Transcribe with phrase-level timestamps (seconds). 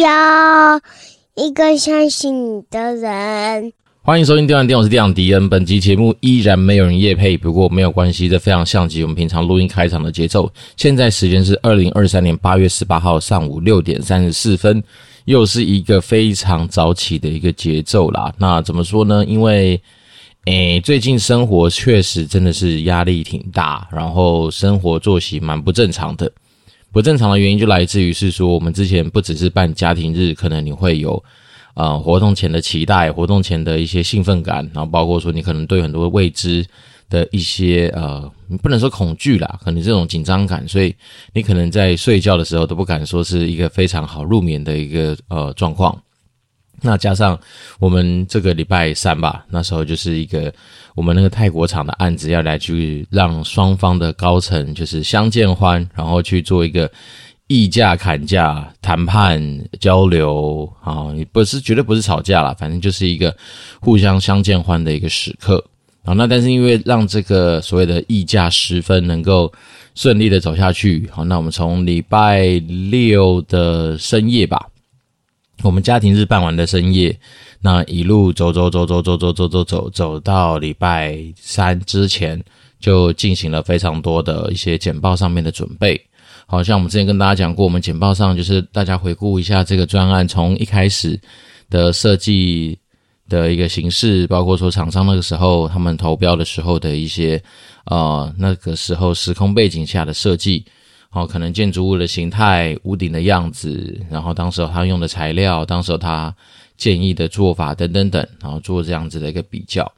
[0.00, 0.80] 要
[1.34, 3.72] 一个相信你的人。
[4.02, 5.48] 欢迎收听《电玩店》，我是电玩迪恩。
[5.48, 10.50] 本集节目依然没有人夜配，不过没有关系，这非常像极我们平常录音开场的节奏。
[10.76, 14.82] 现在时间是二零二三年八月十八号上午六点三十四分，
[15.26, 18.32] 又是一个非常早起的一个节奏啦。
[18.38, 19.24] 那怎么说呢？
[19.26, 19.78] 因为
[20.46, 26.30] 诶，最近生活确实真的是压力挺大，然后生活作息蛮不正常的。
[26.92, 31.22] 不正常的原因就来自于是说，我们之前不只是办家庭日，可能你会有。
[31.74, 36.66] 呃，活动前的期待，活动前的一些兴奋感，然后包括说你可能对很多未知
[37.08, 40.92] 的一些呃，你不能说恐惧啦，可能这种紧张感，所以
[41.34, 45.96] 你可能在睡觉的时候都不敢说是一个非常好入眠的一个呃状况。
[46.80, 47.38] 那加上
[47.78, 50.52] 我们这个礼拜三吧，那时候就是一个
[50.94, 56.90] 我们那个泰国厂的案子要来去让双方的高层就是相见欢，然后去做一个。
[57.50, 59.42] 议价、砍价、谈判、
[59.80, 63.34] 交流，啊，不是绝对不是吵架啦，反正就是一个
[63.80, 65.64] 互相相见欢的一个时刻
[66.04, 66.12] 啊。
[66.12, 69.50] 那但是因为让这个所谓的议价十分能够
[69.94, 72.48] 顺利的走下去，好，那我们从礼拜
[72.90, 74.66] 六的深夜吧，
[75.62, 77.18] 我们家庭日办完的深夜，
[77.60, 82.40] 那一路走走走走走走走走走走到礼拜三之前，
[82.78, 86.00] 就进行了非常多的一些简报上面的准备。
[86.46, 91.20] 好像我们之前跟大家讲过，我们简报上就是大家回顾一下这个专案从一开始
[91.68, 92.78] 的设计
[93.28, 97.42] 的一个形式，包括说厂商那个时候他们投标的时候的一些
[97.86, 100.64] 呃那个时候时空背景下的设计，
[101.10, 106.34] 哦，可能建筑物的形态、屋顶的样子，然后当时候他用的材料，当时候他
[106.76, 109.90] 建议的做法等等等，然后做这样子的一个比较，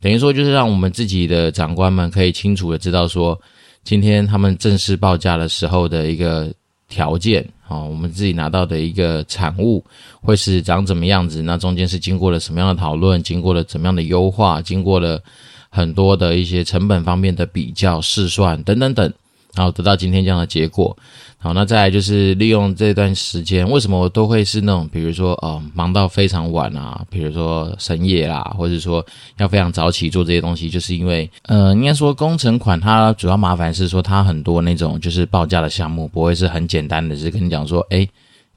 [0.00, 3.40] 等于说就是让我们自己的长官们可以清楚的知道说。
[3.84, 6.50] 今天他们正式报价的时候的一个
[6.88, 9.84] 条件，哦，我们自己拿到的一个产物
[10.22, 11.42] 会是长怎么样子？
[11.42, 13.22] 那中间是经过了什么样的讨论？
[13.22, 14.62] 经过了怎么样的优化？
[14.62, 15.22] 经过了
[15.68, 19.12] 很多的一些成本方面的比较、试算等等等。
[19.54, 20.96] 然后得到今天这样的结果，
[21.38, 29.04] 好，那再来就是利用这段时间，为什么我都会是那种，比如说，呃，忙到非常晚啊，比如说深夜啦，或者说
[29.36, 38.08] 要非常早起做这些东西，就是因为，呃，应该说工程款它主要麻烦是说它很多那种就是报价的项目不会是很简单的，是跟你讲说，诶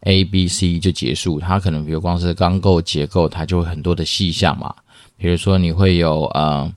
[0.02, 4.74] ，A、B、C 就结束，它可能比如光是钢构结构，它就会很多的细项嘛，
[5.18, 6.72] 比如说你会有，呃。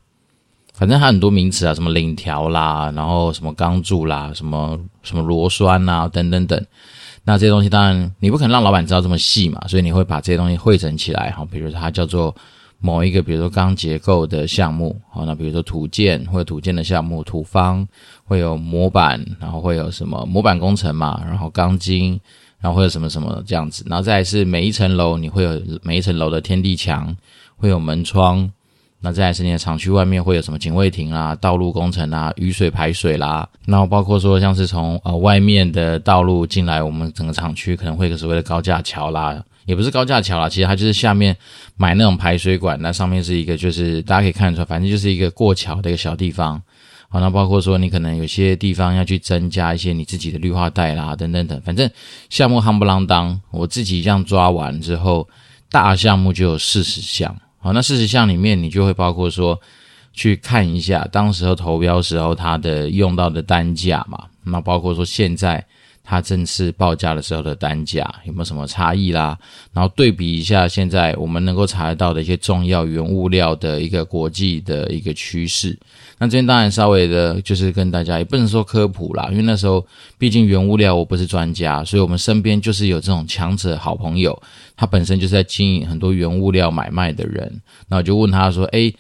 [0.81, 6.67] 反正它很多名词啊，什么领条啦，然后什么钢柱啦，什么什么螺栓啊，等等等。
[7.23, 11.47] 那这些东西当然你不可能让老板知道这么细嘛，所以你会把这些东西汇整起来哈。
[11.51, 12.35] 比如它叫做
[12.79, 17.87] 某一个，比如说钢结构的项目，好，那比如说土建或者土建的项目，土方
[18.25, 22.19] 会有模板，然后会有什么模板工程嘛，然后钢筋，
[22.59, 27.15] 然后会有什么什么这样子，然后再是每一层楼你会有每一层楼的天地墙，
[27.59, 28.51] 会有门窗。
[29.03, 41.35] 那再来是你的厂区外面会有什么警卫亭啦、道路工程啦、雨水排水啦，然后包括说像是从呃外面的道路进来，我们整个厂区可能会有所谓的高架桥啦，也不是高架桥啦，其实它就是下面
[41.77, 46.61] 买那种排水管，那上面是一个就是大家可以看得出来，反正就是一个过桥的一个小地方。
[47.09, 51.91] 好，那包括说你可能有些地方要去增加一些你自己的绿化带啦，等等等，反正
[52.29, 55.27] 项目夯不啷当，我自己这样抓完之后，
[55.71, 57.35] 大项目就有四十项。
[57.63, 59.61] 好，那事实项里面，你就会包括说，
[60.15, 65.63] 去看一下当时候投标时候它的用到的单价嘛，那包括说现在
[66.03, 69.39] 它正式报价的时候的单价有没有什么差异啦，
[69.75, 75.79] 然后对比一下现在我们能够查得到的一些重要原物料的一个国际的一个趋势。
[76.23, 79.85] 那这边当然稍微的，就是跟大家也不能说科普啦，因为那时候
[80.19, 84.39] 毕竟原物料我不是专家，所以我们身边就是有这种强者好朋友，
[84.77, 87.63] 他本身就是在经营很多原物料买卖的人。
[87.89, 88.95] 那我就问他说：“诶，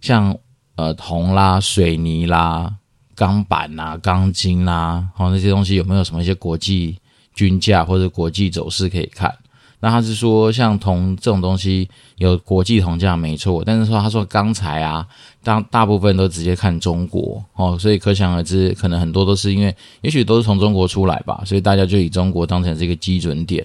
[0.00, 0.36] 像
[0.74, 2.74] 呃铜啦、水泥啦、
[3.14, 6.98] 钢板呐、钢筋啦，好那些东西有没有什么一些国际
[7.32, 9.32] 均价或者国际走势可以看？”
[9.84, 11.86] 那他是说，像铜这种东西
[12.16, 15.06] 有国际铜价没错，但是说他说钢材啊，
[15.42, 23.62] 大大部分都直接看中国哦，所以可想而知，可能很多都是因为，也许都是从中国出来吧， 所以大家就以中国当成这个基准点。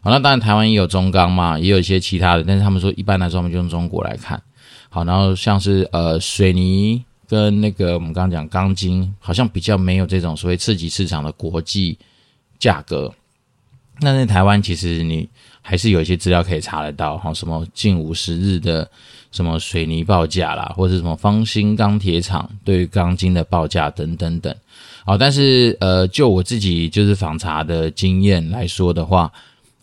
[0.00, 4.42] 好，那当然台湾也有中钢嘛，也有一些其他的，但是他们说一般来说，我们就用中国来看。
[4.88, 11.98] 好，然后像是呃水泥跟那个我们刚刚讲钢筋，好像比较没有这种所谓次级市场的国际
[12.58, 13.12] 价格。
[14.00, 15.28] 那在台湾，其实你
[15.68, 18.90] 还是有一些资料可以查得到，哈，什么近五十日的
[19.30, 24.54] 什么水泥报价啦，或者什么方兴钢铁厂对于钢筋的报价等等等。
[25.04, 29.30] 好，但是呃，就我自己就是访查的经验来说的话，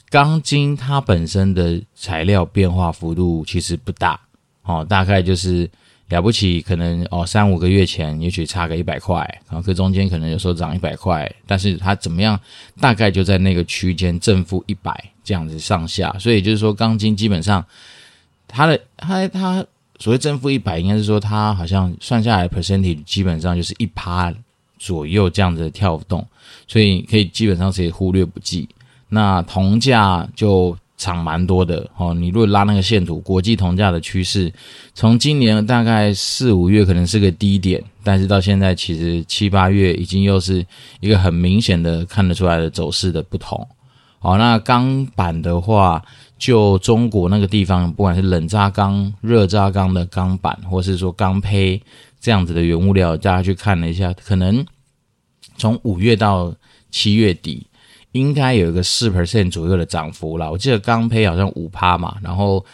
[0.10, 4.20] 钢筋它本身的材料变化幅度其实不大，
[4.64, 5.70] 哦，大概就是。
[6.10, 9.18] 了不起，可能哦三五个月前，也许差个一百块，
[9.50, 12.40] 然后这中间可能有时候涨一百块，但是它怎么样，
[12.80, 17.66] 大概就在那个区间正负一百这样子上下，所以就是说钢筋基本上
[18.48, 19.66] 它的它它
[20.00, 24.32] 所谓正负一百，应该是说它好像算下来 percentage 基本上就是一趴
[24.78, 26.26] 左右这样子的跳动，
[26.68, 28.70] 所以可以基本上可以忽略不计。
[29.10, 30.78] 那铜价就。
[31.06, 34.52] 涨蛮多的哦，你如果拉那个线图，国际铜价的趋势，
[34.96, 40.66] 从今年大概四五月可能是个低点，但是到现在其实七八月已经又是
[41.00, 43.68] 一个很明显的看得出来的走势的不同。
[44.18, 46.04] 好，那钢板的话，
[46.40, 51.80] 就中国那个地方，不管是冷轧钢、热轧钢的钢板，或是说钢坯
[52.20, 54.66] 这样子的原物料，大家去看了一下，可能
[55.56, 56.56] 从五月到
[56.90, 57.68] 七月底。
[58.16, 62.66] 应该有一个四 percent 左右的涨幅啦，我记得钢坯好像五趴嘛，然后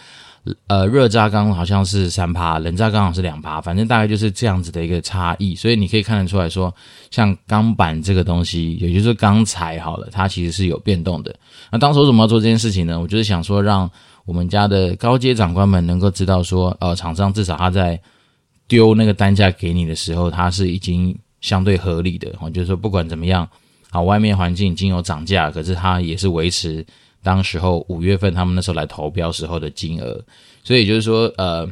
[0.68, 5.56] 呃热轧钢好像是三趴，冷轧钢好像是两趴，反正大概就是这样子的一个差异。
[5.56, 6.72] 所以你可以看得出来说，
[7.10, 11.36] 像钢板这个东西，也就是钢材好了，它其实是有变动的。
[11.72, 13.00] 那当时为什么要做这件事情呢？
[13.00, 13.90] 我就是想说，让
[14.26, 18.00] 我们家的高阶长官们能够知道说，呃，厂商至少他在
[18.68, 22.32] 丢那个单价给你的时候，它是已经相对合理的。
[22.42, 23.50] 我就是说，不管怎么样。
[23.94, 26.84] 好，外面环境已经有涨价，可是它也是维持
[27.22, 30.24] 当时候五月份他们那时候来投标时候的金额，
[30.64, 31.70] 所以就是说，呃，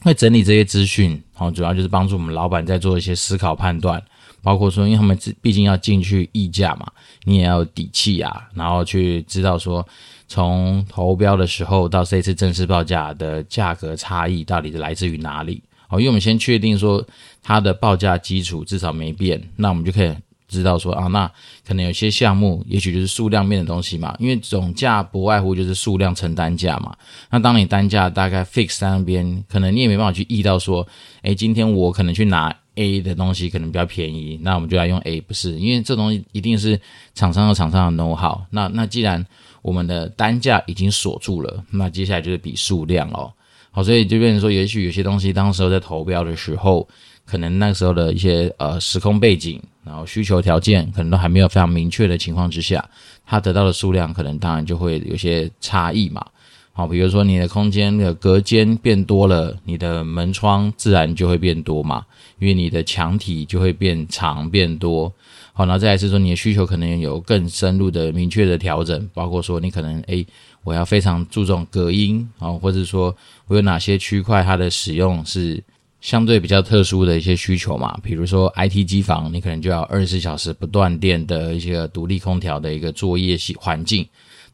[0.00, 4.02] 会整理这些资讯，好，主要就是帮助我们老板在做一些思考判断，
[4.42, 6.90] 包括说，因为他们毕竟要进去议价嘛，
[7.24, 9.86] 你也要有底气啊，然后去知道说，
[10.26, 15.62] 从投标的时候到这次正式报价的价格差异到底是来自于哪里？
[15.86, 17.06] 好，因为我们先确定说
[17.42, 20.12] 它的报价基础至少没变，那我们就可以。
[20.48, 21.30] 知道说啊，那
[21.66, 26.96] 可能有些项目，也许就是数量面的东西嘛，因为总价不外乎就是数量乘单价嘛。
[27.30, 30.86] 那当你单价大概 fix 在那边，可能你也没办法去议到说，
[31.22, 35.58] 诶，今天我可能去拿 A 的东西可能比较便宜，那我们就来用 A，不是？
[35.58, 36.80] 因为这东西一定是
[37.14, 38.40] 厂商和厂商的 know how。
[38.50, 39.24] 那那既然
[39.62, 43.32] 我们的单价已经锁住了，那接下来就是比数量哦。
[43.72, 46.88] 好，所以就变成说，也许有些东西当时候在投标的时候。
[47.26, 52.88] 可能那个时候的一些呃时空背景，然后需求条件可能都还没有非常明确的情况之下，
[53.26, 56.24] 它得到的数量可能当然就会有些差异嘛。
[56.72, 62.04] 好，比如说你的空间的隔间变多了，你的门窗自然就会变多嘛，
[62.38, 65.12] 因为你的墙体就会变长变多。
[65.52, 70.24] 好，然后再来是说你的需求可能有更深入的明确的调整，包括说你可能诶，
[70.62, 75.64] 我要非常注重隔音啊，或者说我有哪些区块它的使用是。
[76.00, 84.06] 相对比较特殊的一些需求嘛，比如说 IT 机房，你可能就要二十四小时不断电的一些独立空调的一个作业系环境。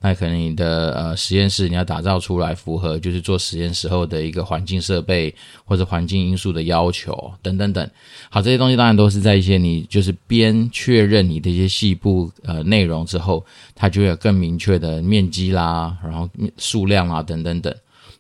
[0.05, 5.33] 那可能你的呃实验室你要打造出来符合就是做实验时候的一个环境设备
[5.65, 7.89] 或者环境因素的要求等等等。
[8.29, 13.45] 好，这些东西当然都是在一些你就是边确认你的一些细部呃内容之后，
[13.77, 17.73] 它就会有更明确的面积啦，然后数量啊等等等。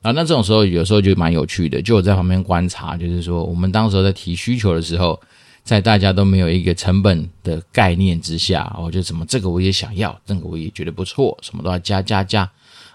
[0.02, 5.18] 啊，那这种时候有时候就蛮有趣的，就我在旁边观察，就是说我们当时在提需求的时候，
[5.62, 12.40] 在大家都没有一个成本的概念之下，我觉得什么这个我也想要，这个我也觉得不错，什么都要加加加，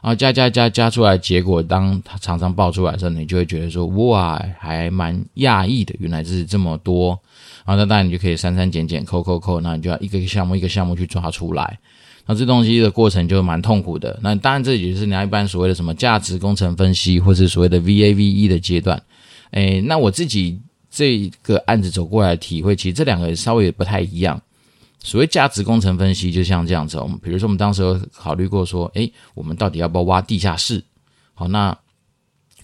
[0.01, 7.17] 然后加加加加出来，结果当他常常报出来的时候，你就会觉得说哇，还蛮讶异的，原来是这么多，
[7.65, 11.79] 然后那当然你就可以删删减减扣扣扣，那你就要一个项目一个项目去抓出来。
[12.27, 14.19] 那这东西的过程就蛮痛苦的。
[14.21, 19.01] 那当然，这也就是你一般所谓的什么价值工程分析，或是所谓的 VAVE 的阶段。
[19.51, 20.59] 诶，那我自己
[20.91, 24.39] 这个案子走过来体会，其实这两个稍微也不太一样。
[24.99, 30.83] 所谓价值工程分析，就像这样子，我们比如说我们当时有考虑过说，诶，我们到底要不要挖地下室？
[31.33, 31.77] 好，那。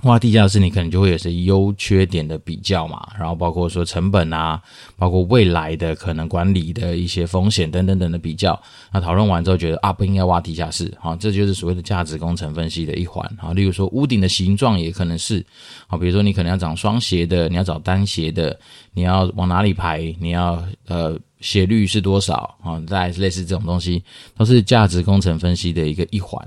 [0.04, 4.62] 挖地下室，你可能就会有些优缺点的比较嘛，然后包括说成本啊，
[4.98, 8.62] 包括未来的可能管理的一些风险等等等的比较。
[8.92, 13.54] 那讨论完之后，觉得啊，不应该挖地下室，好，这就是所谓的价值工程分析的一环啊。
[13.54, 15.46] 例如说屋顶的形状也可能是，
[15.88, 18.60] 好，比如说你可能要找双斜的，你要找单斜的，
[18.94, 22.78] 你要往哪里排，你要呃斜率是多少啊？
[22.88, 24.04] 再类似这种东西，
[24.38, 26.46] 都是价值工程分析的一个一环。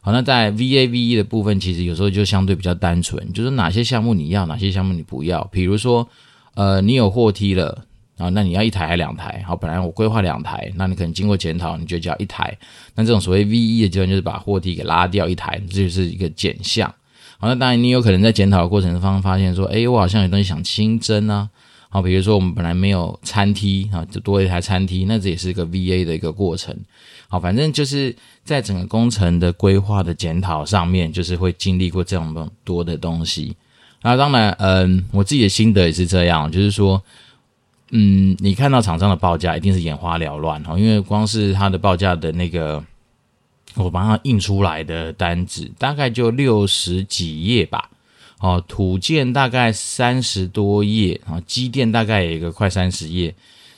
[0.00, 5.42] 好，那在 VAVE 的部分，其实有时候就相对比较单纯，就是哪些项目你要，哪些项目你不要。
[5.52, 6.08] 比如说，
[6.54, 7.84] 呃，你有货梯了，
[8.16, 9.42] 啊，那你要一台还两台？
[9.46, 12.56] 好，本来我规划两台，那你可能经过检讨，你就只要一台。
[12.94, 16.88] 那这种所谓 VE 的阶段，就是把货梯给拉掉一台，这就是一个减项。
[17.38, 21.48] 好，那当然你有可能在检讨的过程中发现说，哎，我好像有东西想新增啊。
[21.90, 26.76] 好，比如说我们本来没有餐梯啊，就多一台餐梯，那这也是一个 VA 的一个过程。
[27.28, 33.54] 好，反正就是在整个工程的规划的检讨上面，就是会经历过这样多的东西。
[34.02, 37.00] 那当然，嗯，我自己的心得也是这样，就是说。
[37.90, 42.84] 嗯，你看到厂商的报价一定是眼花缭乱哈，因为光是他的报价的那个，
[43.76, 47.88] 我帮他印出来的单子大概就六十几页吧，
[48.40, 53.34] 哦，土建大概三十多页啊，机电大概有一个快三十页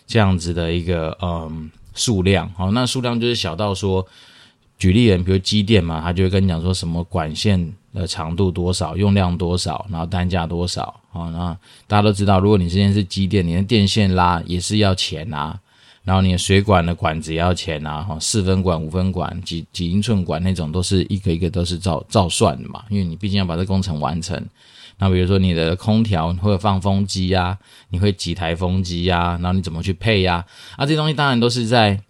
[0.08, 4.06] 这样子的一个嗯数量，好，那数量就是小到说。
[4.80, 11.28] 举例人，比如机电嘛，他就会跟你讲说什么管线的长度多少，用量多少，然后单价多少啊？
[11.28, 15.60] 那大家都知道，如果你之前是机电，你的电线拉也是要钱啊，
[16.02, 24.42] 然后你的水管的管子也要钱啊，哈，四分管、五分管、几几英寸管那种，都是一个一个都是照照算的嘛，因为你毕竟要把这工程完成。
[25.00, 30.46] 那比如说你的空调会放风机呀，你会几台风机呀，然后你怎么去配呀？
[30.76, 32.00] 啊，这些东西当然都是在。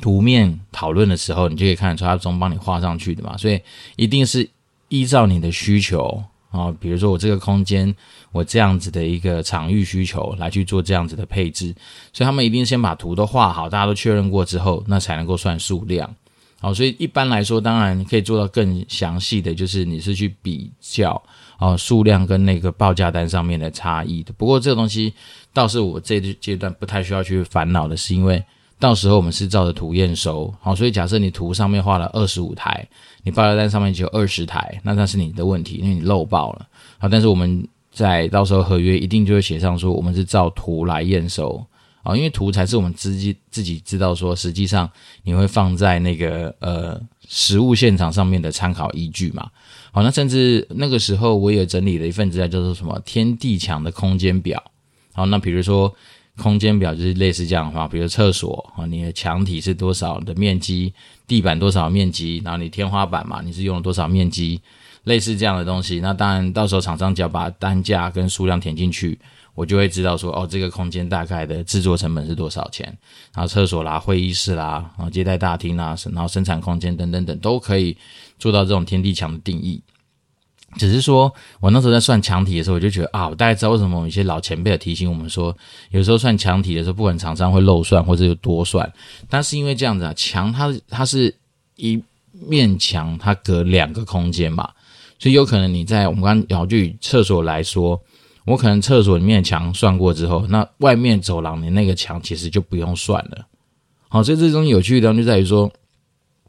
[0.00, 3.60] 图面讨论的时候，你就可以看得出它总帮你画上去的嘛，所以
[3.94, 4.48] 一定是
[4.88, 7.94] 依照你的需求啊，比如说我这个空间，
[8.32, 11.72] 我这样子的一个场域需求来去做这样子的配置，
[12.12, 16.12] 所以他们一定先把图都画好，大家都确认过之后，那才能够算数量。
[16.62, 21.20] 好，所以一般来说，当然可以做到更详细的，就是你是去比较
[21.58, 24.32] 啊数量跟那个报价单上面的差异的。
[24.34, 25.12] 不过这个东西
[25.52, 28.42] 倒是我这阶段不太需要去烦恼的，是因为。
[28.78, 32.84] 到时候我们是照着图验收，好，所以假设你图上面画了二十五台，
[33.22, 36.66] 你报价单上面只有二十台，那那是你的问题，因为你漏报了，
[36.98, 41.64] 好，但是我们在到时候合约一定就会写上说，我们是照图来验收，
[42.02, 44.90] 啊，因为图才是我们自己自己知道说，实际上
[45.22, 49.50] 你会放在那个呃实物现场上面的参考依据嘛，
[49.92, 54.62] 好，那甚至那个时候我也整理了一份资料，叫做什么天地墙的空间表，
[55.12, 55.94] 好，那比如说。
[56.38, 60.90] 空间表就是类似这样的话，比如厕所啊，你的墙体是多少的面积，
[61.26, 64.58] 地板多少面积，然后你天花板嘛，你是用了多少面积，
[65.04, 66.00] 类似这样的东西。
[66.00, 69.18] 那当然，到时候厂商只要把单价跟数量填进去，
[69.54, 72.86] 我就会知道说，哦，这个空间大概的制作成本是多少钱。
[73.34, 77.96] 然后厕所啦、会议室啦、然后接待大厅啦，然后生产空间等等等，都可以
[78.38, 79.82] 做到这种天地墙的定义。
[80.78, 81.30] 只是说，
[81.60, 85.54] 我那时候在算墙体的时候，我就觉得啊，我大概知道为什么有一些老前辈提醒我们说，
[85.90, 88.90] 有时候算墙体的时候，不管厂商会漏算或者有多算，
[89.28, 91.34] 但是因为这样子啊，墙它它是
[91.76, 94.70] 一面墙，它隔两个空间嘛，
[95.18, 98.00] 所以有可能你在我们刚刚就以厕所来说，
[98.44, 103.46] 我可能厕所里面的墙算过之后，那外面走廊的那个墙其实就不用算了。
[104.08, 105.70] 好，所以这种有趣的地方就在于说，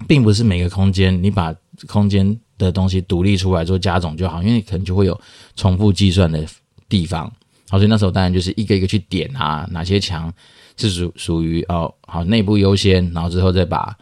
[0.07, 1.55] 并不是每个空间你把
[1.87, 2.39] 空间。
[2.55, 5.19] 的东西独立出来做加总就好，因为可能就会有
[5.55, 6.45] 重复计算的
[6.87, 7.25] 地方。
[7.67, 10.31] 好，所以那时候当然就是一个一个去点啊，哪些墙
[10.77, 13.93] 是属属于哦，好内部优先，然后之后再把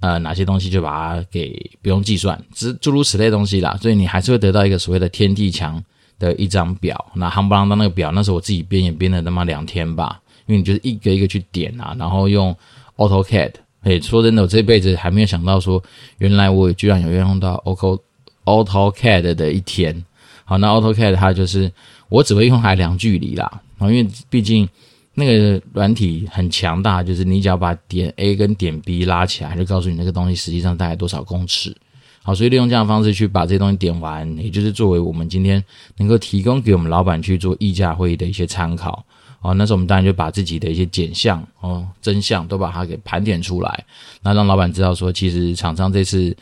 [0.00, 3.76] 呃哪些东西就把它给不用计算，只诸如此类东西啦。
[3.80, 5.80] 所以你还是会得到一个所谓的天地墙
[6.22, 7.12] 的一张表。
[7.16, 12.56] 那夯不啷当那个表，那时候我自己编也编了他妈两天吧，因为你就是一个一个去点啊，然后用
[12.96, 13.52] AutoCAD。
[13.82, 15.82] 哎，说真的，我这辈子还没有想到说，
[16.18, 17.98] 原来我居然有用到 Auto
[18.44, 20.04] AutoCAD 的一天。
[20.44, 21.72] 好，那 AutoCAD 它就是
[22.08, 23.60] 我只会用来量距离啦。
[23.78, 24.68] 啊，因为毕竟
[25.14, 31.76] 那个软体很强大，就是你只要把点 A 跟点 B 拉起来，就告诉你那个东西实际上大概多少公尺。
[32.22, 35.62] 好，所以利用这样的方式去把这些东西点完，也就是作为我们今天
[35.96, 39.04] 能够提供给我们老板去做议价会议的一些参考。
[39.40, 43.84] 哦，那时候我们当然就把自己的一些减项哦、真相都把它给盘点出来，
[44.22, 46.36] 那让老板知道说，其实厂商这次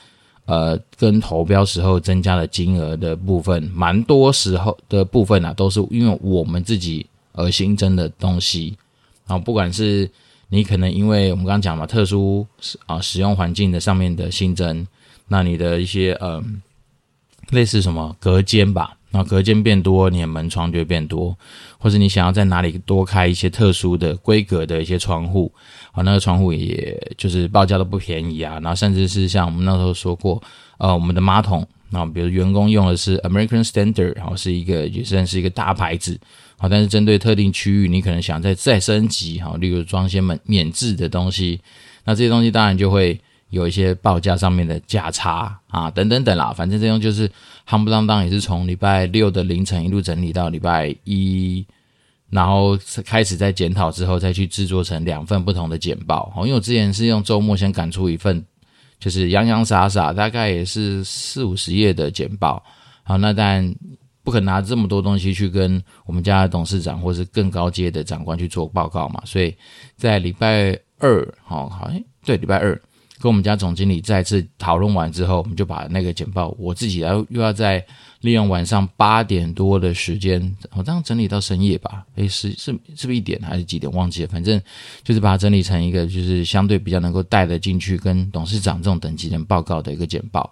[0.44, 8.76] 呃跟投标时候增加的金额的部分，蛮多时候的部分啊，都是因为我们自己而新增的东西
[9.26, 10.10] 啊，不管是
[10.50, 12.46] 你可能因为我们刚刚讲嘛，特殊
[12.84, 14.86] 啊使用环境的上面的新增，
[15.32, 16.42] 那你的一些、呃、
[17.50, 18.96] 类似什么隔间吧。
[19.12, 21.36] 那隔间变多，你的门窗就会变多，
[21.78, 25.52] 或者你想要在哪里多开一些特殊的规格的一些窗户，
[25.90, 28.60] 啊，那个窗户也就是报价都不便宜啊。
[28.60, 30.40] 然后甚至是像我们那时候说过，
[30.78, 36.16] 呃，我们的马桶，啊，比如员工用的是 American Standard，然后是一个也算是一个大牌子，
[36.56, 41.60] 好，但是针对特定区域，你可能想再再升级，哈，例如装些免免治的东西，
[42.04, 43.20] 那这些东西当然就会。
[43.50, 47.28] 有一些报价上面的价差啊，等等等啦，反正这种就是
[47.68, 51.66] 夯不啷当，也是从礼拜六的凌晨一路整理到礼拜一
[52.30, 56.32] 然后开始在检讨之后，再去制作成两份不同的简报。
[56.36, 58.40] 哦，因为我之前是用周末先赶出一份，
[59.00, 62.62] 就是洋洋洒洒大概也是四五十页的简报。
[63.02, 63.74] 好，那当然
[64.22, 69.20] 不可能拿这么多东西去跟我们家的董事长或是更高阶的长官去做报告嘛。
[69.24, 69.52] 所以
[69.96, 72.80] 在礼拜二，好，好，诶，对，礼拜二。
[73.20, 77.84] 跟我们家总经理再次讨论完之后，我们就把那个简报，我自己要又要再
[78.22, 82.02] 利用晚上八点多的时间，我这样整理到深夜吧。
[82.14, 83.92] 诶，是是是不是一点还是几点？
[83.92, 84.58] 忘记了，反正
[85.04, 90.50] 就是把它整理成一个就是相对比较能够带得进去跟董事长这种等级人报告的一个简报。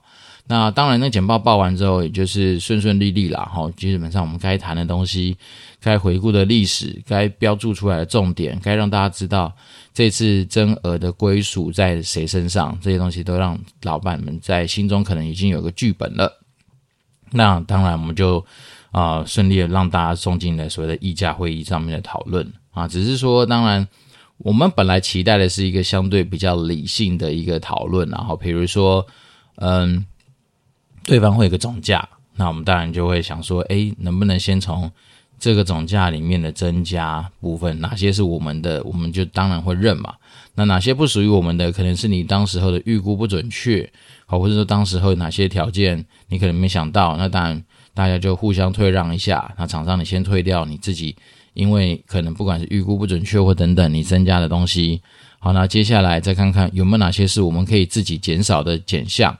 [0.50, 3.44] 那当然，那简报报完之后，也就是顺顺利利啦。
[3.44, 5.36] 哈，基本上我们该谈的东西，
[5.78, 9.54] 该回顾的历史，该标注出来的重点，该让大家知道
[9.92, 16.40] 这次增额的归属在谁身上，这些东西都让老板们在心中可能已经有个剧本了。
[17.30, 18.42] 那当然，我们就
[18.90, 22.88] 啊顺利的让大家送进了所谓的议价会议上面的讨论啊。
[22.88, 23.86] 只是说，当然
[24.38, 29.06] 我们本来期待的是一个相对比较理性的一个讨论，然后比如说，
[29.56, 30.06] 嗯。
[31.08, 34.92] 对方会有个总价，那我们当然就会想说，诶，能不能先从
[35.38, 40.12] 这个总价里面的增加部分，哪些是我们的，我们就当然会认嘛。
[40.54, 43.90] 那哪些不属于我们的，可能是你当时候的预估不准确，
[44.26, 49.54] 好，或者说当时候哪些条件你可能没想到，那当然大家就互相退让一下。
[49.56, 51.16] 那厂商你先退掉你自己，
[51.54, 55.00] 因为可能不管是预估不准确或等等你增加的东西，
[55.38, 59.34] 好，那接下来再看看有没有哪些是我们可以自己减少的减项。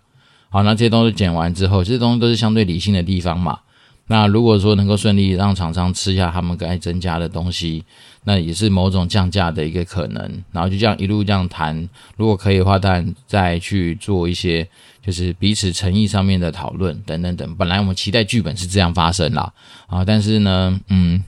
[0.51, 3.59] 好，那这些东西减完之后，这些东西都是相对理性的地方嘛。
[4.07, 7.85] 那如果说能够顺利让厂商吃下他们该增加的东西，
[8.25, 10.43] 那也是某种降价的一个可能。
[10.51, 14.67] 然后就这样一路这样谈，如果可以的话，当然再去做一些
[15.05, 17.55] 就是彼此诚意上面的讨论等等等。
[17.57, 19.53] 本来我们期待剧本是这样发生啦，
[19.87, 21.23] 啊，但是呢，嗯，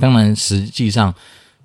[0.00, 1.14] 当然实际上。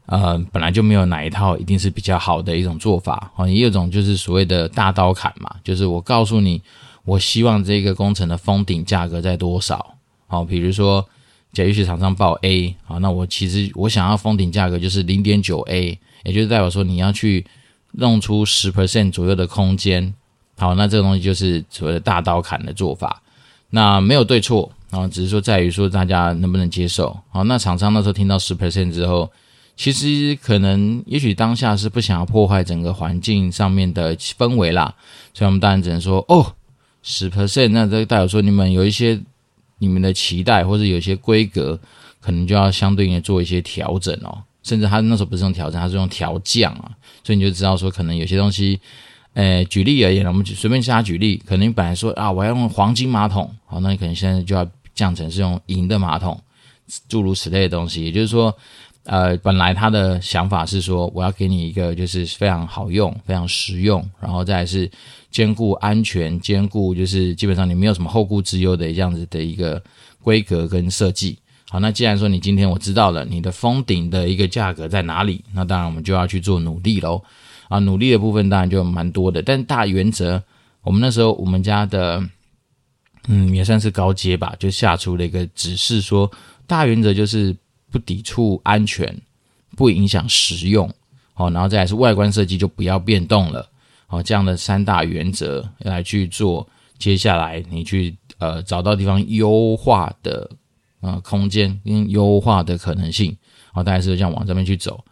[0.08, 6.62] 呃，本来就没有哪一套一定是比较好的一种做法啊，也有种就是所谓的大刀砍嘛，就是我告诉你，
[7.04, 9.96] 我希望这个工程的封顶价格在多少，
[10.28, 11.06] 好，比如说，
[11.52, 17.46] 假如是厂商报 A，好，那我其实我想要封顶价格就是零点九 A，也就是代表说你要去
[17.92, 20.14] 弄出十 percent 左右的空间，
[20.58, 23.22] 好，那这个东西就是所谓的大刀砍的做法，
[23.72, 29.30] 那没有对错啊，只是说在于说大家能不能接受，好，那厂商那时候听到十 percent 之后。
[29.78, 34.96] 其实可能，也许当下是不想要破坏整个环境上面的氛围啦，
[35.36, 36.56] 所以我们当然只能说，哦，
[37.04, 39.22] 十 percent，那这代表说你们有一些
[39.78, 41.80] 你们的期待，或者有一些规格，
[42.20, 44.42] 可能就要相对应的做一些调整哦。
[44.64, 46.90] 甚至他那时候不是用调整，他是用调降啊，
[47.24, 48.80] 所以你就知道说，可能有些东西，
[49.36, 56.42] 诶，举例而言，我们就随便瞎举例，可能本来说啊，我要用黄金马桶，好，那你可能现在就要降成是用银的马桶，
[57.08, 58.52] 诸如此类的东西，也就是说。
[59.10, 64.92] 呃，本来他的想法是说，我要给你一个就是非常好用、非常实用，然后再是
[65.32, 69.82] 兼顾安全、兼顾就是基本上你没有什么后顾之忧的这样子的一个
[70.22, 71.40] 规格跟设计。
[71.70, 77.24] 好，那既然说你今天我知道了你的封顶的一个价格在哪里，那当然我们就要去做努力喽。
[77.70, 80.44] 啊，努力的部分当然就蛮多的，但大原则，
[80.82, 82.22] 我们那时候我们家的
[83.30, 86.30] 嗯也算是高阶吧，就下出了一个指示说，
[86.68, 87.56] 大原则就是。
[87.92, 89.16] 不抵触安全，
[89.76, 90.92] 不影响实用，
[91.34, 93.70] 好，然后再来是外观设计就不要变动了，
[94.08, 100.50] 好，这样的三大原则来去做，接下来你去呃找到地方优化的
[101.02, 103.36] 呃空间跟优化的可能性，
[103.72, 105.04] 好，大概是这样往这边去走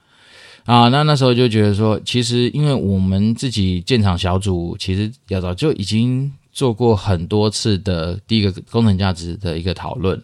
[0.66, 0.90] 啊。
[0.90, 10.22] 那那时候就觉得说，其实因为我们自己建厂小组，其实要早就已经做过很多次的第一个工程价值的一个讨论。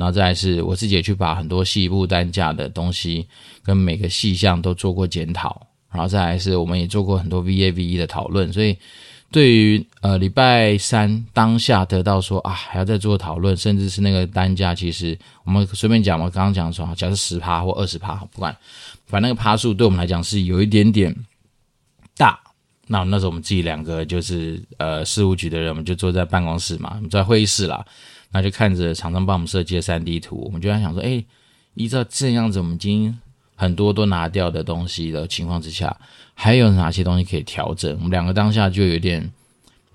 [0.00, 3.28] 然后再来是我自己也去把很多细部单价的东西
[3.62, 8.74] 跟每个细项都做过检讨，然后再来是我们也做过很多 VAVE 的讨论，所以
[9.30, 18.56] 对于呃礼拜三当下得到说啊还要再做讨论，甚至是那个单价，其实我们随便讲嘛，刚刚讲说假设十趴或二十趴，不管，
[19.06, 21.14] 反正那个趴数对我们来讲是有一点点
[22.16, 22.40] 大。
[22.92, 27.86] 那那时候我们自己两个就是呃事务局的人，我们就坐在办公室嘛，我们在会议室啦。
[28.32, 31.24] 那就看着厂商帮我们设计的 3D 图，我们就在想说，哎，
[31.74, 33.18] 依照这样子，我们已经
[33.56, 35.96] 很多都拿掉的东西的情况之下，
[36.34, 37.92] 还有哪些东西可以调整？
[37.96, 39.30] 我们两个当下就有点，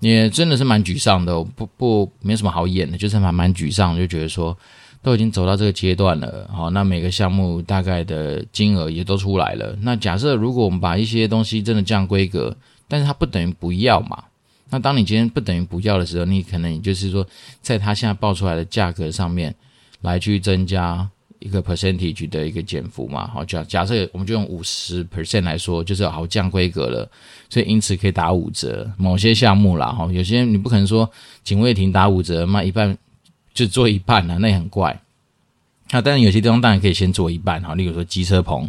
[0.00, 4.56] 也真的是蛮沮丧的，不不，没什么好演的，就是蛮蛮沮丧，就觉得说，
[5.02, 9.76] 都已经走到这个阶段了，好，那每个项目大概的金额也都出来了。
[9.80, 14.24] 那假设如果我们把一些东西真的降规格，但是它不等于不要嘛？
[14.70, 17.26] 那当你今天不等于不要的时候，你可能就是说，
[17.62, 19.54] 在它现在报出来的价格上面
[20.00, 27.08] 来去增加一个 percentage 的一个减幅嘛，好，假假设我们就用五十 percent 来说，就是好降规格了，
[27.48, 28.90] 所以因此可以打五折。
[28.96, 31.08] 某些项目啦，哈，有些你不可能说
[31.44, 32.96] 警卫亭打五折，卖一半
[33.54, 34.98] 就做一半了，那也很怪。
[35.90, 38.68] 那当然有些地方当然可以先做一半，哈，例如说机车棚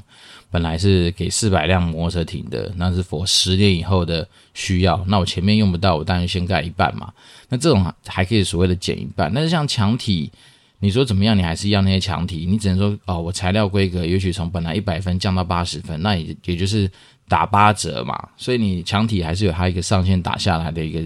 [0.58, 7.13] 本来是给四百辆摩托车停的，那是 for 十年以后的需要，那我前面用不到，我当然先盖一半嘛。
[7.48, 10.32] 那这种还可以所谓的减一半，但是像墙体。
[10.80, 11.36] 你说怎么样？
[11.36, 16.89] 你还是要那些墙体，你只能说哦，我材料规格也许从本来一百分降到八十分，那也也就是
[17.28, 18.30] 打八折嘛。
[18.38, 21.02] 所以你墙体还是有它一个上限打下来的一个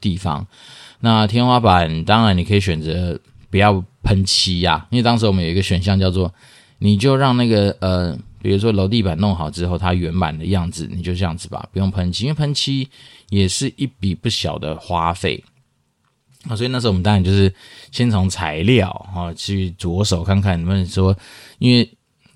[0.00, 0.46] 地方。
[1.00, 3.18] 那天花板当然你可以选择
[3.50, 6.32] 不要喷漆呀，因为当时我们有一个选项叫做，
[6.78, 12.88] 你就让那个呃，比如说楼地板弄好之后，它原版的样子，你就这样子吧，不用喷漆，因为喷漆
[13.30, 15.42] 也是一笔不小的花费。
[16.48, 17.52] 啊，所以那时候我们当然就是
[17.90, 21.14] 先从材料啊去着手看看能不能说，
[21.58, 21.90] 因为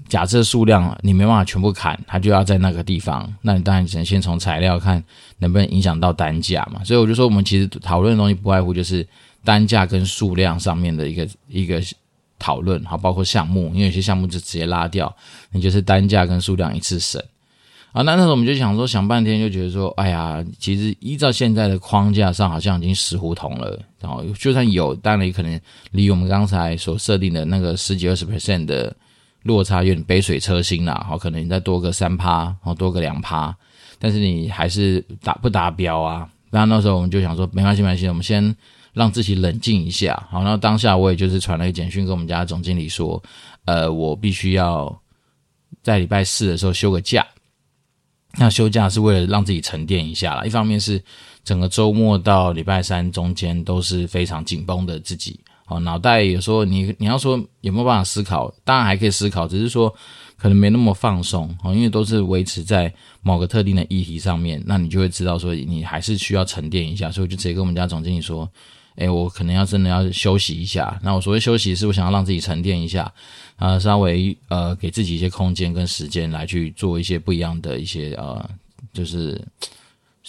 [0.08, 5.02] 假设数量你没办法全部砍，它就要在那个地方，那你当然只能先从材料看
[5.38, 6.82] 能不能影响到单价嘛。
[6.82, 9.06] 所以我就说，我们其实讨论的东西不外乎就是
[9.44, 11.80] 单价跟数量上面的一个一个
[12.42, 15.14] 讨论，好，包括项目，因为有些项目就直接拉掉，
[15.52, 17.22] 你就是单价跟数量一次省。
[17.92, 23.78] 啊，那那时候我们就想说，想半天就觉得说，哎呀，其实依照现在的框架上，好像已经死胡同了。
[24.00, 25.60] 然后就算有，但你可能
[25.92, 28.96] 离我们刚才所设定的那个十几二十 percent 的
[29.42, 31.04] 落差有点杯水车薪啦。
[31.06, 33.54] 好，可能你再多个三趴，好，多个两趴，
[33.98, 36.26] 但是你还是达不达标啊？
[36.50, 38.42] 那那时候我们就想说，没关系，没关系，我们先
[38.92, 40.26] 让自己冷静一下。
[40.30, 43.22] 好，那当下我也就是传了一个简讯跟我们家总经理说，
[43.64, 45.00] 呃，我必须要
[45.82, 47.26] 在礼拜四的时候休个假。
[48.38, 51.02] 那休假是为了让自己沉淀一下啦，一方面是
[51.44, 59.94] 整个周末到礼拜三中间都是非常紧绷的自己，哦，脑袋有时候你你要说有没有办法思考，当然还可以思考，只是说
[60.38, 68.50] 可能没那么放松，哦，因为都是维持在某个特定的议题上面，那你就会知道说你还是需要沉淀一下，所以我就直接跟我们家总经理说。
[68.96, 71.00] 哎，我可能要真的要休息一下。
[71.02, 73.10] 那我所谓休息，是我想要让自己沉淀一下，
[73.56, 78.50] 啊，稍微呃给自己一些空间跟时间来去做一些不一样的一些呃，
[78.92, 79.40] 就是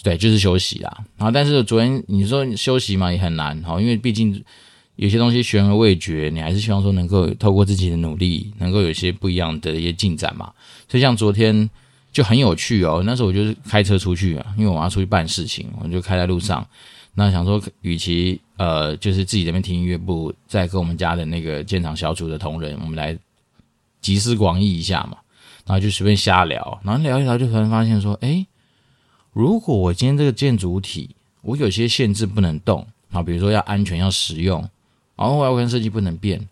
[0.02, 1.04] 对，就是休息啦。
[1.16, 4.42] 然后，但是昨天你说休息嘛，也很难，哈，因为毕竟
[4.96, 10.52] 有些东西悬而未决，你还是希望说能够透过自己的努力，能够有一些不一样的一些进展嘛。
[10.88, 11.68] 所以像昨天
[12.12, 16.66] 就很有趣哦，那时候我就是开车出去啊，因为我要出去办事情，我就开在路上。
[17.14, 23.16] 那想说，与其呃，就是自己这边听音乐，不再跟我们家的那个建厂小组的同仁，我们来
[24.00, 25.18] 集思广益一下嘛。
[25.66, 28.46] 然后就随便瞎聊，然后聊一聊，就突然发现说，诶，
[29.32, 34.60] 如果我今天这个建筑体，我有些限制不能动啊，比如说要安全、要实用，
[35.16, 36.46] 然后外观设计不能变，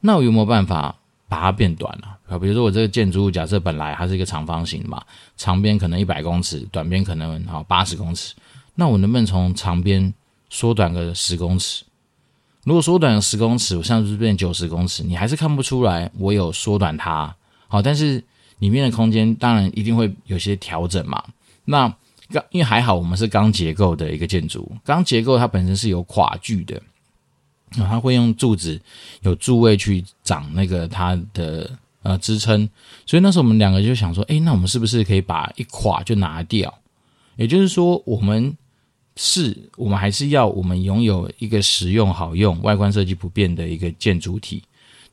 [0.00, 0.96] 那我有没有办法
[1.28, 2.06] 把它变短呢？
[2.26, 5.02] 啊，比如说我这个建筑物，假设本来它是一个长方形嘛，
[5.36, 8.34] 长边可能一百公尺，短边可能好八十公尺。
[8.76, 10.12] 那我能不能从长边
[10.50, 11.84] 缩短个十公尺？
[12.64, 17.34] 如果缩短个十公尺，我现在是变九十公尺，你还是看不出来我有缩短它。
[17.68, 18.24] 好，但是
[18.58, 21.22] 里面的空间当然一定会有些调整嘛。
[21.66, 21.86] 那
[22.30, 26.80] 钢因为还好我们是钢结构的一个建筑，钢结构它本身是有跨距的，
[27.72, 28.80] 它会用柱子
[29.20, 31.70] 有柱位去长那个它的
[32.02, 32.68] 呃支撑。
[33.04, 36.72] 所以那时候我们两个就想说，诶，那我们是不是可以把一垮就拿掉？
[37.36, 38.56] 也就是说，我们。
[39.16, 44.62] 是我们还是要我们拥有一个实用、好用、外观设计不变的一个建筑体，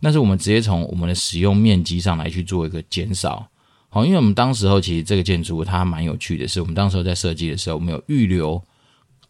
[0.01, 3.47] 但是我们直接从我们的使用面积上来去做一个减少。
[3.89, 8.59] 好，因为我们当时候其实这个建筑物它蛮有趣的是，我们当时候在设计的时候，我们有预留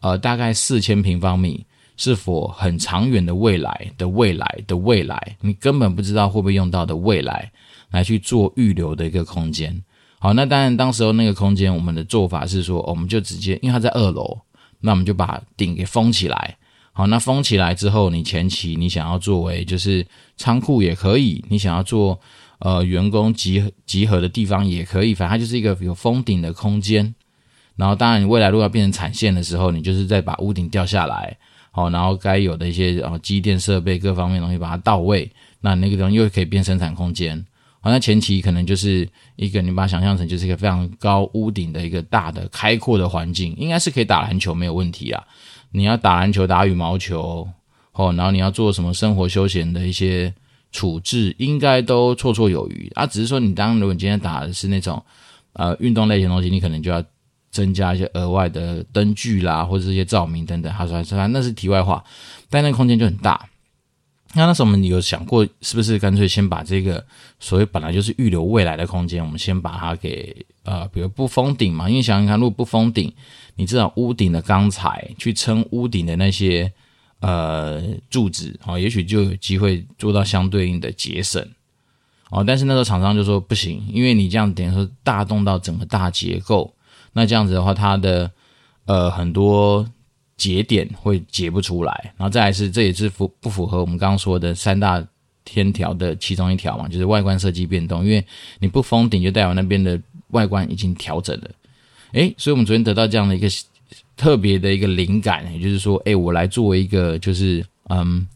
[0.00, 1.66] 呃大概四千平方米，
[1.98, 7.52] 是否很长远的未来的未来的未来，你根本不知道会不会用到的未来
[7.90, 9.82] 来去做预留的一个空间。
[10.18, 14.38] 好，那当然当时候那个空间，我们的做法是说，我们就直接因为它在二楼。
[14.82, 16.56] 那我们就把顶给封起来，
[16.92, 22.20] 好，那封起来之后，你前期你想要作为就是仓库也可以，你想要做
[22.58, 27.14] 呃员工集集合的地方也可以，反正它就是一个有封顶的空间。
[27.76, 31.34] 然后当然你未来如果要变成产线的时候，你就是再把屋顶掉下来，
[31.70, 37.42] 好，然后该有的一些呃机电设备各方面东西把它到位，那那个地方又可以变生产空间。
[37.84, 45.20] 好，那前期可能就是一个，你把它想象成就是一个非常高屋顶的一个大的开阔的环境，应该是可以打篮球没有问题啊。
[45.72, 47.48] 你要打篮球、打羽毛球，
[47.94, 50.32] 哦，然后你要做什么生活休闲的一些
[50.70, 53.04] 处置，应该都绰绰有余啊。
[53.04, 55.04] 只是说，你当如果你今天打的是那种
[55.54, 57.02] 呃运动类型的东西，你可能就要
[57.50, 60.72] 增加一些额外的灯具啦，或者是一些照明等等。
[60.72, 62.04] 他说，他说那是题外话，
[62.48, 63.48] 但那空间就很大。
[64.34, 67.04] 那那时候我们有想过，是不是干脆先把这个
[67.38, 71.88] 所谓本来就是预留未来的空间，我们先把它给呃，比如不封顶嘛？
[71.88, 73.12] 因为想想看，如果不封顶，
[73.56, 76.72] 你至少屋顶的钢材去撑屋顶的那些
[77.20, 81.46] 呃柱子哦，也许就有机会做到相对应的节省
[82.30, 82.42] 哦。
[82.42, 86.74] 但是那时候厂商就说不行，因为你这样等于说大动到整个大结构，
[87.12, 88.30] 那这样子的话，它的
[88.86, 89.86] 呃很多。
[90.42, 95.00] 节点会结不出来，然后再来是，这也是符不符合我们刚刚说的三大
[95.44, 98.26] 天条的其中一条嘛，就是外观设计变动，因为
[98.58, 99.96] 你不封顶就代表那边的
[100.30, 101.50] 外观已经调整了，
[102.14, 103.46] 诶，所以我们昨天得到这样的一个
[104.16, 108.26] 特别的一个灵感，也就是说，诶，我来作为一个就是嗯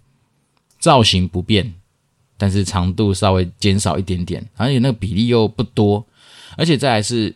[0.78, 1.74] 造型不变，
[2.36, 6.06] 但是长度稍微减少一点点，而且那个比例又不多，
[6.56, 7.34] 而且再来是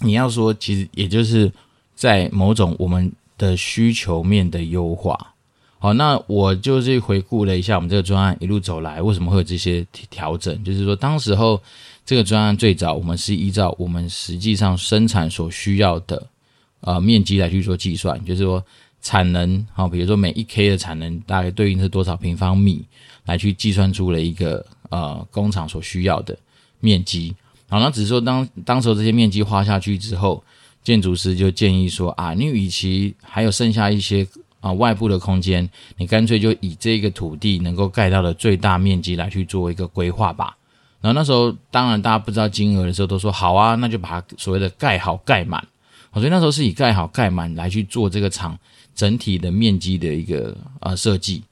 [0.00, 1.50] 你要说，其实也就是
[1.94, 3.10] 在某种我们。
[3.40, 5.34] 的需求面的优化，
[5.78, 10.62] 好，那我就是回顾了一下我们这个专案一路走来，为什么会有这些调整？
[10.62, 11.58] 就是说，当时候
[12.04, 16.26] 这个专案最早，我们是依照我们实际上生产所需要的
[16.82, 18.62] 呃面积来去做计算，就是说
[19.00, 22.84] 产能，好，比如说每一 K 的产能大概对应是多少平方米，
[23.24, 26.38] 来去计算出了一个呃工厂所需要的
[26.78, 27.34] 面积。
[27.70, 30.44] 好，那只是说当当时候这些面积花下去之后。
[30.82, 34.26] 建筑师就建议说啊，你与其还有剩下一些
[34.60, 40.56] 啊外部的空间，你干脆就以这个土地能够盖到的最大面积来去做一个规划吧。
[41.00, 45.66] 然后那时候当然大家不知道金额的时候，都说好啊，那就把它所谓的盖好盖满。
[46.12, 48.58] 所以那时候是以盖好盖满来去做这个厂
[48.94, 51.42] 整体的面积的一个呃设计。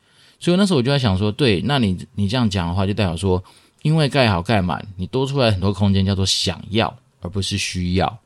[0.40, 3.42] 所以那时候我就在想说，对，那你你这样讲的话，就代表说，
[3.82, 8.18] 因为盖好盖满，你多出来很多空间叫做想要，而不是需要。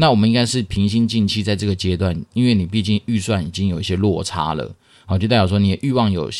[0.00, 4.72] 那我们应该是平心静气在这个阶段，因为你毕竟预算已经有一些落差了，
[5.06, 6.30] 好，就代表说你的欲望有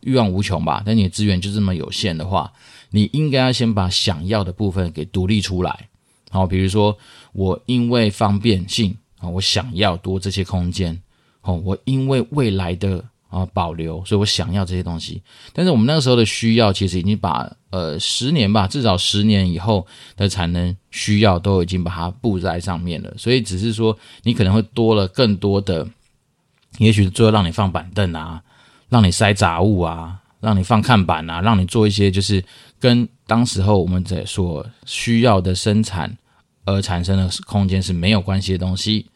[0.00, 2.50] 欲望无穷吧，但你的资源就这么有限的话，
[2.90, 5.88] 你应该要先把想要的部分给独立出来，
[6.30, 6.96] 好，比如说
[7.34, 10.98] 我因为方便性啊，我想要多这些空间，
[11.42, 13.04] 哦，我因为未来的。
[13.32, 15.22] 啊，保留，所以我想要这些东西，
[15.54, 25.88] 但是我们那个时候的需要，其实已经把呃十年吧，至少十年以后的产能需要都已经把它布在上面了，所以只是说你可能会多了更多的，
[26.78, 28.40] 也许最后让你放板凳啊，
[28.88, 32.44] 让你塞杂物啊，让你放看板啊，让你做一些就是
[32.78, 36.16] 跟当时候我们在所需要的生产
[36.64, 39.06] 而产生的空间是没有关系的东西。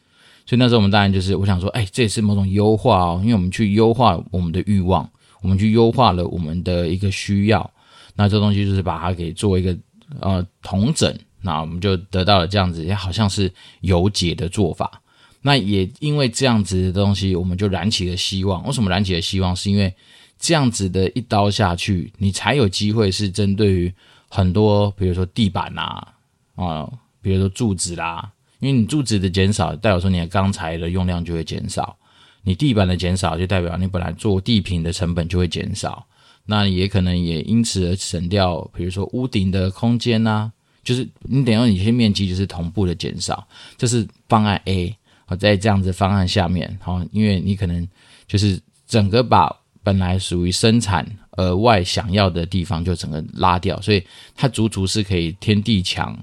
[0.46, 5.06] 所以那时候我们当然就是我想说，哎，这也是某种优化哦，因为我们去优化我们的欲望，
[5.42, 7.68] 我们去优化了我们的一个需要，
[8.16, 9.76] 那这东西就是把它给做一个
[10.20, 13.52] 呃同整，那我们就得到了这样子，也好像是
[13.82, 15.00] 有解的做法。
[15.42, 18.66] 那也因为这样子的东西，我们就燃起了希望。
[18.66, 19.54] 为什么燃起了希望？
[19.54, 19.94] 是因为
[20.38, 23.94] 这样子的一刀下去，你才有机会是针对于
[24.28, 26.08] 很多，比如说地板呐，
[26.56, 26.90] 啊，
[27.22, 28.32] 比如说柱子啦。
[28.58, 31.94] 因为你柱子的减少，代表说你的钢材的用量就会减少；
[32.42, 36.04] 你地板的减少，就代表你本来做地坪的成本就会减少。
[36.46, 40.50] 那也可能也因此而省掉，比如说屋顶的空间呐、
[40.82, 43.46] 就是你等于你些面积就是同步的减少。
[43.76, 44.96] 这是方案 A。
[45.26, 47.86] 好，在这样子方案下面，好，因为你可能
[48.26, 54.02] 就是整个把本来属于生产额外想要的地方就整个拉掉，所以
[54.34, 56.16] 它足足是可以天地墙，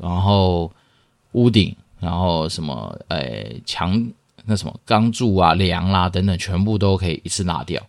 [0.00, 0.72] 然后。
[1.32, 4.10] 屋顶，然后什么，呃，墙
[4.46, 7.86] 那什么钢柱啊、梁啦等等，全部都可以一次拉掉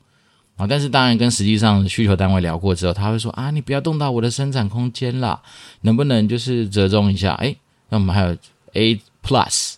[0.57, 0.67] 啊。
[0.67, 5.41] 但是当然跟实际上需求单位聊过之后，他会说啊，你不要动到我的生产空间啦，
[5.81, 7.33] 能不能就是折中一下？
[7.35, 7.55] 哎，
[7.89, 8.35] 那我们还有
[8.73, 9.75] A Plus，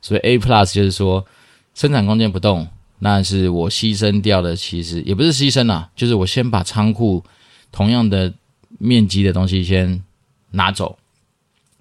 [0.00, 1.26] 所以 A Plus 就是说
[1.74, 2.66] 生产空间不动，
[3.00, 7.22] 那是我牺牲掉的，其实也不是牺牲啦，就是我先把仓库
[7.70, 8.32] 同样的
[8.78, 10.02] 面积的东西先
[10.52, 10.98] 拿走。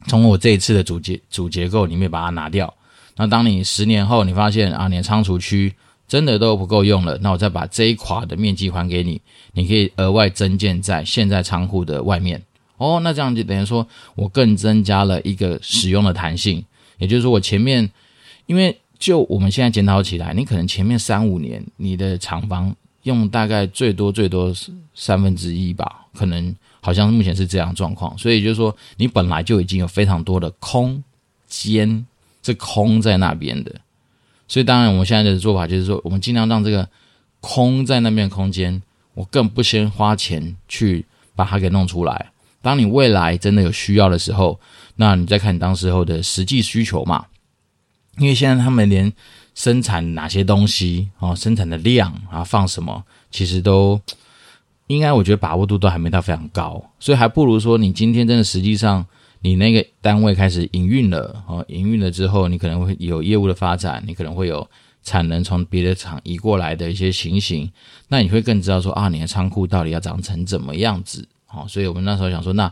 [0.08, 2.74] 从我这一次的主结主结构里面把它拿掉，
[3.18, 5.74] 那当你十年后你发现啊，你的仓储区
[6.10, 9.22] 真的都不够用了，那我再把这一块的面积还给你，
[9.54, 12.44] 你可以额外增建在现在仓库的外面。
[12.76, 16.66] 哦，那这样就等于说我更增加了一个使用的弹性，
[16.98, 17.90] 也就是说我前面，
[18.48, 24.54] 因为就我们现在检讨起来，你可能前面三五年你的厂房用大概最多最多
[24.94, 26.54] 三分之一吧，可能。
[26.82, 31.04] 好像目前是这样状况，所以就是说，你本来就已经有非常多的空
[31.46, 32.06] 间
[32.42, 33.76] 是空在那边的，
[34.50, 36.90] 所以当然我们现在的做法就是说，我们尽量让这个
[37.40, 38.82] 空在那边空间，
[39.14, 42.32] 我更不先花钱去把它给弄出来。
[42.62, 44.60] 当你未来真的有需要的时候，
[44.98, 47.28] 那你再看你当时候的实际需求嘛。
[48.18, 49.14] 因为现在他们连
[49.56, 54.02] 生产哪些东西哦，生产的量啊，放什么，其实都。
[54.88, 59.06] 应该我觉得把握度都还没到非常高，所以还不如说你今天真的实际上
[59.42, 64.70] 你那个单位开始营运了哦，营运了之后，你可能会有业务的发展，你可能会有
[65.02, 67.72] 产能从别的厂移过来的一些情形，
[68.10, 71.28] 那你会更知道说啊，你的仓库到底要长成怎么样子。
[71.46, 72.72] 好，所以我们那时候想说，那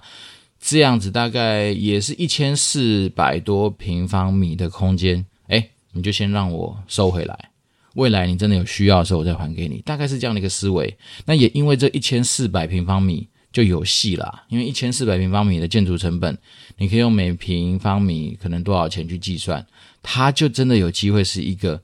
[0.60, 7.50] 这样子大概也是一千四百多平方米的空间，诶，你就先让我收回来，
[7.96, 10.98] 未来你真的有需要的时候，我再还给你，大概是这样的一个思维。
[11.26, 13.28] 那也因为这一千四百平方米
[13.58, 16.38] 就有戏啦，因为一千四百平方米的建筑成本，
[16.78, 19.66] 你可以用每平方米可能多少钱去计算，
[20.04, 21.82] 它就真的有机会是一个，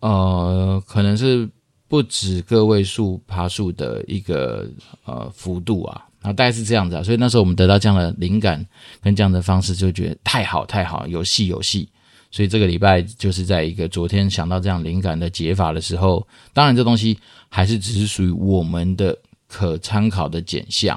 [0.00, 1.46] 呃，可能是
[1.86, 4.66] 不止个位数爬数的一个
[5.04, 6.02] 呃幅度啊。
[6.22, 8.66] 那大概是这样子啊，所以那时候我们得到这样的灵感
[9.02, 11.86] 跟这样的方式，就觉得太好太好，有戏有戏。
[12.30, 17.18] 所以这个礼拜就是在一个昨天想到这样灵感的解法的时候，当然这东西
[17.50, 19.14] 还是只是属于我们的
[19.52, 20.96] 可参考的减项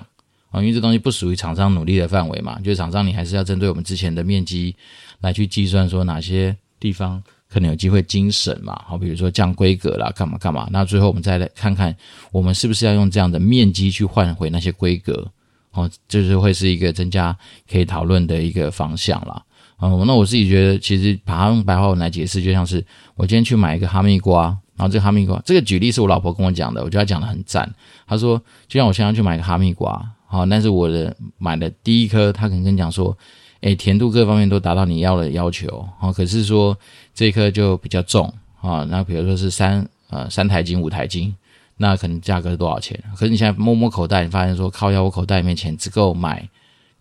[0.51, 4.75] 啊，因为这东西不属于厂商努力的范围嘛，就是厂商你还是要针对我们之前的面积
[5.19, 7.21] 来去计算说哪些地方。
[7.47, 10.67] 可能有机会精省嘛，好，比如说降规格啦，干嘛干嘛。
[10.71, 11.95] 那最后我们再来看看，
[12.31, 15.31] 我们是不是要用这样的面积去换回那些规格？
[15.71, 17.37] 哦，就是会是一个增加
[17.71, 19.41] 可以讨论的一个方向啦。
[19.79, 22.83] 嗯，那我自己觉得，其实把它用白话文来解释，就像是
[23.15, 27.73] 我今天去买一个哈密瓜，然后这个哈密瓜，这个举例是我老婆跟我讲的，我觉得她讲的很赞。
[28.07, 33.17] 她说，就像我现在去买个哈密瓜，好，但是我的买的第一颗，她可能跟你讲说。
[33.61, 35.67] 诶，甜度各方面都达到你要的要求，
[35.99, 36.77] 哦，可是说
[37.15, 41.35] 这一颗就比较重啊，那比如说是三呃三台斤五台斤，
[41.77, 43.01] 那可能价格是多少钱？
[43.15, 46.47] 可是你现在摸摸口袋，你发现说靠腰，我口袋里面钱只够买，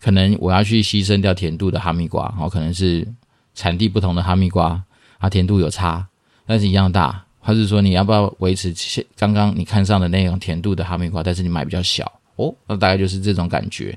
[0.01, 3.07] 可能我要去牺牲掉甜度的哈密瓜，哦，可能是
[3.55, 4.83] 产地不同的哈密瓜，
[5.21, 6.07] 它甜度有差，
[6.47, 8.75] 但是一样大，还是说你要不要维持
[9.19, 13.97] 刚刚你看上的那种甜度的哈密瓜，但是你买比较小哦，那大概就是这种感觉。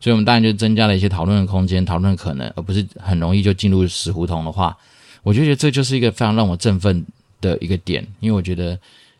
[0.00, 4.76] 所以，我们当然就增加了一些讨论的空间，讨论可能，而不是很容易就进入死胡同的话，
[5.22, 7.04] 我就觉得这就是一个非常让我振奋
[7.40, 8.78] 的一个点，因为我觉得，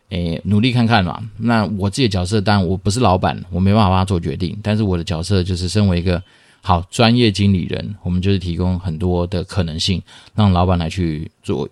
[0.09, 1.19] 诶，努力看看嘛。
[1.37, 6.21] 那我自己的角色，当然我不是老板，我没办法帮他做决定，但是我的角色就是身为一个
[6.61, 10.01] 好专业经理人，我们就是提供很多的可能性，
[10.35, 11.67] 让老板来去做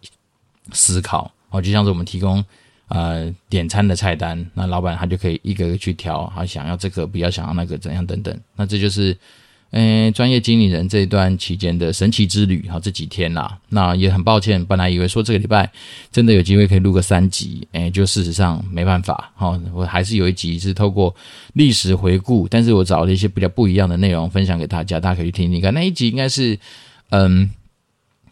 [0.72, 1.32] 思考。
[1.56, 2.44] 哦，就像是我们提供。
[2.88, 8.40] 呃，点餐的菜单，那老板他就可以一个个去挑，他想要这个，不要想要那个，怎样等等。
[8.56, 9.18] 那这就是，
[9.72, 12.70] 呃，专业经理人这一段期间的神奇之旅。
[12.70, 15.68] 好，这几天啦，那也很抱歉，本来以为说这个礼拜
[16.12, 19.32] 真的有机会可以录个三集，诶，就事实上没办法。
[19.34, 21.14] 好，我还是有一集是透过
[21.54, 25.74] 历史回顾，但是我找了一些比较不一样的内容分享给大家，大家可以去听听看。
[25.74, 26.60] 那一集应该是，
[27.10, 27.50] 嗯。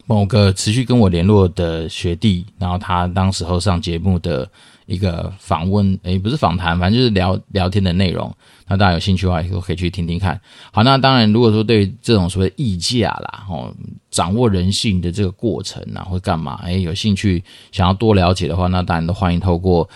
[0.06, 4.48] 某个持续跟我联络的学弟，然后他当时候上节目的
[4.86, 8.30] 一个访问，诶，不是访谈，反正就是聊聊天的内容。
[8.66, 10.38] 那大家有兴趣的话，以后可以去听听看。
[10.72, 13.74] 好，那当然，如果说对于这种所谓议价啦，哦，
[14.10, 19.88] 掌握人性的这个过程啊，或干嘛，诶，有兴趣想要多了解的话，那当然都欢迎透过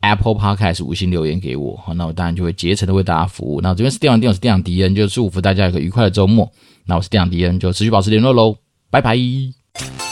[0.00, 1.76] Apple Podcast 五星留言给我。
[1.76, 3.60] 好，那我当然就会竭诚的为大家服务。
[3.60, 6.48] 那这边是电玩店，我是电玩迪恩，就祝福大家有个愉快的周末。
[6.86, 8.56] 那我是电玩迪恩，就持续保持联络喽。
[8.90, 10.07] 拜拜。